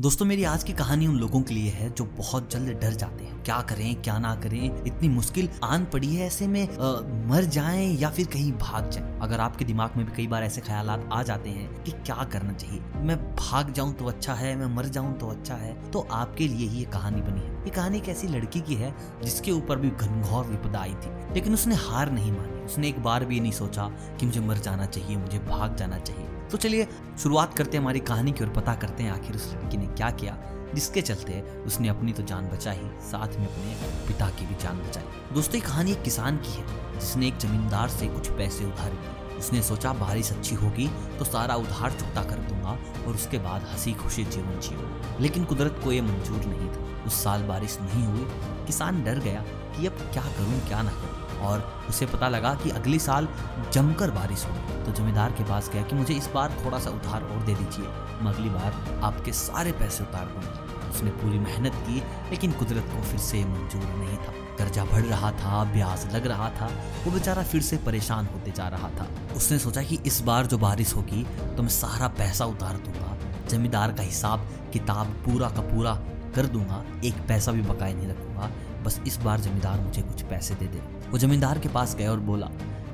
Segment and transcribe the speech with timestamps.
[0.00, 3.24] दोस्तों मेरी आज की कहानी उन लोगों के लिए है जो बहुत जल्द डर जाते
[3.24, 6.90] हैं। क्या करें क्या ना करें इतनी मुश्किल आन पड़ी है ऐसे में आ,
[7.28, 10.60] मर जाएँ या फिर कहीं भाग जाएँ। अगर आपके दिमाग में भी कई बार ऐसे
[10.60, 14.66] ख्याल आ जाते हैं कि क्या करना चाहिए मैं भाग जाऊँ तो अच्छा है मैं
[14.76, 17.98] मर जाऊँ तो अच्छा है तो आपके लिए ही ये कहानी बनी है। ये कहानी
[17.98, 18.94] एक ऐसी लड़की की है
[19.24, 23.24] जिसके ऊपर भी घनघोर विपदा आई थी लेकिन उसने हार नहीं मानी। उसने एक बार
[23.24, 23.88] भी नहीं सोचा
[24.20, 26.86] कि मुझे मर जाना चाहिए मुझे भाग जाना चाहिए। तो चलिए
[27.18, 30.10] शुरुआत करते हैं हमारी कहानी की और पता करते हैं आखिर उस लड़की ने क्या
[30.10, 30.36] किया,
[30.74, 33.74] जिसके चलते उसने अपनी तो जान बचाई, साथ में अपने
[34.06, 36.64] पिता की भी जान बचाई। दोस्तों कहानी एक किसान की है,
[37.00, 41.54] जिसने एक जमींदार से कुछ पैसे उधार किए उसने सोचा बारिश अच्छी होगी तो सारा
[41.54, 42.70] उधार चुकता कर दूँगा
[43.06, 47.22] और उसके बाद हँसी खुशी जीवन जियो। लेकिन कुदरत को यह मंजूर नहीं था। उस
[47.24, 48.26] साल बारिश नहीं हुई।
[48.66, 49.44] किसान डर गया
[49.76, 53.28] कि अब क्या करूँ, क्या ना करूँ। और उसे पता लगा कि अगले साल
[53.72, 57.22] जमकर बारिश हो। तो जमींदार के पास गया कि मुझे इस बार थोड़ा सा उधार
[57.22, 57.86] और दे दीजिए।
[58.22, 63.02] मैं अगली बार आपके सारे पैसे उतार दूँगा। उसने पूरी मेहनत की, लेकिन कुदरत को
[63.02, 66.66] फिर से मंजूर नहीं था। कर्जा बढ़ रहा था, ब्याज लग रहा था,
[67.04, 70.58] वो बेचारा फिर से परेशान होते जा रहा था। उसने सोचा कि इस बार जो
[70.58, 71.24] बारिश होगी
[71.56, 73.16] तो मैं सारा पैसा उतार दूँगा।
[73.48, 75.94] जमींदार का हिसाब किताब पूरा का पूरा
[76.34, 78.50] कर दूँगा, एक पैसा भी बकाया नहीं रखूँगा।
[78.84, 82.20] बस इस बार जमींदार मुझे कुछ पैसे दे दे। वो जमींदार के पास गया और
[82.22, 82.46] बोला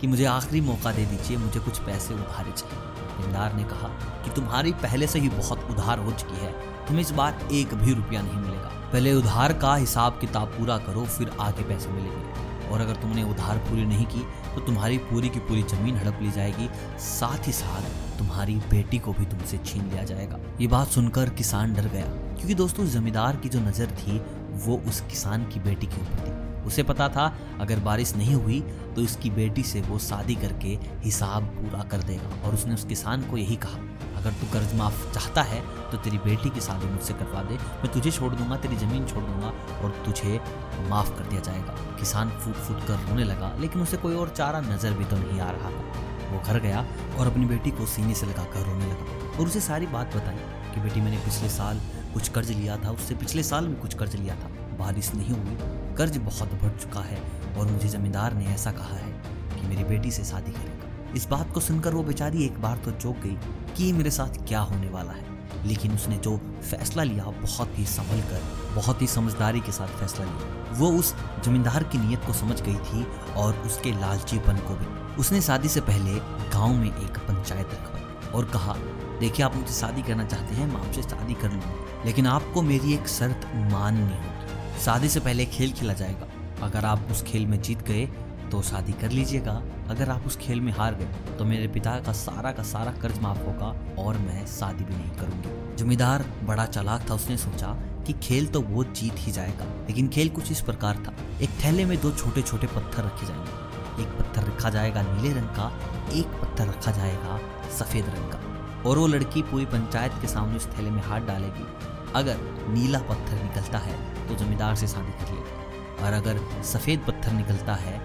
[0.00, 3.88] कि मुझे आखिरी मौका दे दीजिए, मुझे कुछ पैसे उधारे चाहिए। जमींदार ने कहा
[4.24, 6.52] कि तुम्हारी पहले से ही बहुत उधार हो चुकी है,
[6.86, 11.04] तुम्हें इस बार एक भी रुपया नहीं मिलेगा। पहले उधार का हिसाब किताब पूरा करो,
[11.06, 14.20] फिर आगे पैसे मिलेंगे। और अगर तुमने उधार पूरी नहीं की
[14.54, 16.68] तो तुम्हारी पूरी की पूरी ज़मीन हड़प ली जाएगी।
[17.00, 21.74] साथ ही साथ तुम्हारी बेटी को भी तुमसे छीन लिया जाएगा। ये बात सुनकर किसान
[21.74, 24.20] डर गया, क्योंकि दोस्तों, जमींदार की जो नज़र थी
[24.58, 27.26] वो उस किसान की बेटी के ऊपर थी। उसे पता था,
[27.60, 28.60] अगर बारिश नहीं हुई
[28.96, 33.22] तो उसकी बेटी से वो शादी करके हिसाब पूरा कर देगा। और उसने उस किसान
[33.22, 33.78] को यही कहा,
[34.16, 37.92] अगर तू कर्ज माफ़ चाहता है तो तेरी बेटी की शादी मुझसे करवा दे। मैं
[37.92, 40.40] तुझे छोड़ दूँगा, तेरी ज़मीन छोड़ दूँगा, और तुझे
[40.88, 44.60] माफ़ कर दिया जाएगा। किसान फूट फूट कर रोने लगा, लेकिन उसे कोई और चारा
[44.62, 46.84] नज़र भी तो नहीं आ रहा था। वो घर गया
[47.18, 50.36] और अपनी बेटी को सीने से लगाकर रोने लगा और उसे सारी बात बताई
[50.74, 51.80] कि, बेटी, मैंने पिछले साल
[52.14, 54.48] कुछ कर्ज लिया था, उससे पिछले साल में कुछ कर्ज लिया था।
[54.78, 55.56] बारिश नहीं हुई,
[55.96, 57.22] कर्ज बहुत बढ़ चुका है
[57.58, 59.12] और मुझे जमींदार ने ऐसा कहा है
[59.54, 62.90] कि मेरी बेटी से शादी करेगा। इस बात को सुनकर वो बेचारी एक बार तो
[62.90, 63.38] चौंक गई
[63.76, 65.28] कि मेरे साथ क्या होने वाला है।
[65.66, 66.36] लेकिन उसने जो
[66.70, 68.42] फैसला लिया बहुत ही संभल कर
[68.74, 72.74] बहुत ही समझदारी के साथ फैसला लिया। वो उस जमींदार की नीयत को समझ गई
[72.74, 73.06] थी
[73.36, 76.14] और उसके लालचीपन को भी। उसने शादी से पहले
[76.50, 78.74] गाँव में एक पंचायत रखवाई और कहा
[79.20, 82.94] देखिए, आप मुझे शादी करना चाहते हैं, मैं आपसे शादी कर लूँगा लेकिन आपको मेरी
[82.94, 86.28] एक शर्त माननी होगी। शादी से पहले खेल खेला जाएगा।
[86.62, 88.06] अगर आप उस खेल में जीत गए
[88.50, 89.52] तो शादी कर लीजिएगा।
[89.90, 93.18] अगर आप उस खेल में हार गए तो मेरे पिता का सारा का सारा कर्ज
[93.18, 97.74] माफ़ होगा और मैं शादी भी नहीं करूँगी। जमींदार बड़ा चालाक था, उसने सोचा
[98.06, 101.84] कि खेल तो वो जीत ही जाएगा, लेकिन खेल कुछ इस प्रकार था। एक थैले
[101.84, 105.72] में दो छोटे छोटे पत्थर रखे जाएँगे। एक पत्थर रखा जाएगा नीले रंग का,
[106.12, 107.40] एक पत्थर रखा जाएगा
[107.78, 111.66] सफ़ेद रंग का। और वो लड़की पूरी पंचायत के सामने उस थैले में हाथ डालेगी।
[112.14, 112.36] अगर
[112.68, 113.98] नीला पत्थर निकलता है
[114.28, 117.98] तो जमींदार से शादी कर लेगी। और अगर सफ़ेद पत्थर निकलता है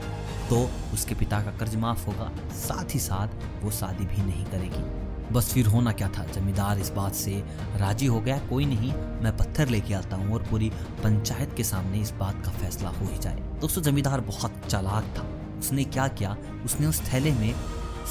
[0.50, 0.58] तो
[0.94, 5.54] उसके पिता का कर्ज माफ़ होगा। साथ ही साथ वो शादी भी नहीं करेगी। बस
[5.54, 6.24] फिर होना क्या था?
[6.26, 7.32] जमींदार इस बात से
[7.76, 8.92] राज़ी हो गया, कोई नहीं,
[9.24, 10.70] मैं पत्थर लेके आता हूँ और पूरी
[11.04, 15.26] पंचायत के सामने इस बात का फैसला हो ही जाए। दोस्तों, जमींदार बहुत चालाक था।
[15.60, 16.36] उसने क्या किया?
[16.66, 17.54] उसने उस थैले में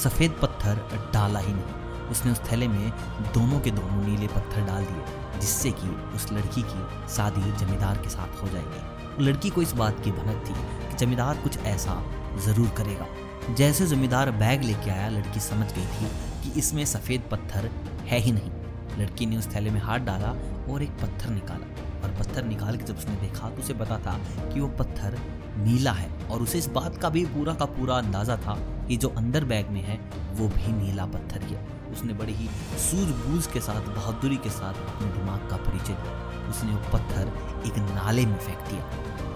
[0.03, 2.89] सफ़ेद पत्थर डाला ही नहीं। उसने उस थैले में
[3.33, 8.09] दोनों के दोनों नीले पत्थर डाल दिए, जिससे कि उस लड़की की शादी जमींदार के
[8.09, 10.53] साथ हो जाएगी। लड़की को इस बात की भनक थी
[10.89, 12.01] कि जमींदार कुछ ऐसा
[12.45, 13.07] ज़रूर करेगा।
[13.53, 16.07] जैसे जमींदार बैग लेके आया, लड़की समझ गई थी
[16.43, 17.69] कि इसमें सफ़ेद पत्थर
[18.07, 18.51] है ही नहीं।
[18.99, 20.35] लड़की ने उस थैले में हाथ डाला
[20.73, 21.65] और एक पत्थर निकाला।
[22.03, 24.17] और पत्थर निकाल के जब उसने देखा तो उसे पता था
[24.53, 25.17] कि वो पत्थर
[25.57, 28.57] नीला है और उसे इस बात का भी पूरा का पूरा अंदाज़ा था
[28.87, 29.99] कि जो अंदर बैग में है,
[30.33, 32.47] वो भी नीला पत्थर ही है। उसने बड़ी ही
[32.79, 37.31] सूझबूझ के साथ, बहादुरी के साथ अपने दिमाग का परिचय दिया। उसने वो पत्थर
[37.67, 38.83] एक नाले में फेंक दिया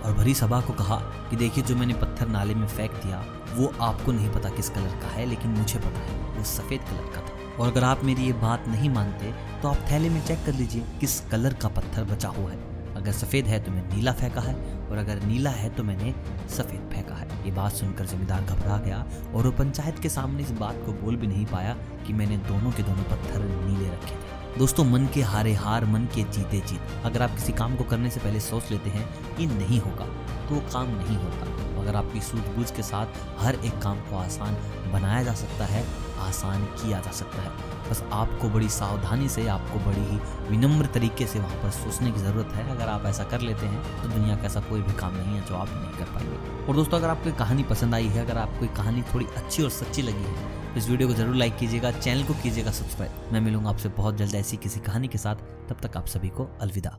[0.06, 0.95] और भरी सभा को कहा
[1.30, 3.24] कि देखिए, जो मैंने पत्थर नाले में फेंक दिया,
[3.54, 7.12] वो आपको नहीं पता किस कलर का है, लेकिन मुझे पता है, वो सफ़ेद कलर
[7.16, 10.46] का था। और अगर आप मेरी ये बात नहीं मानते तो आप थैले में चेक
[10.46, 12.58] कर लीजिए किस कलर का पत्थर बचा हुआ है।
[12.96, 14.54] अगर सफ़ेद है तो मैंने नीला फेंका है,
[14.88, 16.14] और अगर नीला है तो मैंने
[16.50, 20.52] सफ़ेद फेंका है। ये बात सुनकर जमींदार घबरा गया, और वो पंचायत के सामने इस
[20.60, 21.74] बात को बोल भी नहीं पाया
[22.08, 26.06] कि मैंने दोनों के दोनों पत्थर नीले रखे थे। दोस्तों, मन के हारे हार, मन
[26.16, 29.08] के जीते जीत, अगर आप किसी काम को करने से पहले सोच लेते हैं
[29.38, 30.06] कि नहीं होगा
[30.50, 34.58] तो वो काम नहीं होता अगर आपकी सूझबूझ के साथ हर एक काम को आसान
[34.94, 35.84] बनाया जा सकता है
[36.19, 37.51] आसान किया जा सकता है।
[37.89, 40.19] बस आपको बड़ी सावधानी से, आपको बड़ी ही
[40.50, 44.01] विनम्र तरीके से वहाँ पर सोचने की ज़रूरत है। अगर आप ऐसा कर लेते हैं
[44.01, 46.75] तो दुनिया का ऐसा कोई भी काम नहीं है जो आप नहीं कर पाएँगे। और
[46.75, 50.24] दोस्तों, अगर आपको कहानी पसंद आई है, अगर आपको कहानी थोड़ी अच्छी और सच्ची लगी
[50.25, 53.89] है तो इस वीडियो को ज़रूर लाइक कीजिएगा, चैनल को कीजिएगा सब्सक्राइब। मैं मिलूँगा आपसे
[53.92, 55.36] बहुत जल्द ऐसी किसी कहानी के साथ।
[55.69, 56.98] तब तक आप सभी को अलविदा।